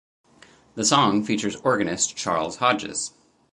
[0.73, 3.13] The song features organist Charles Hodges.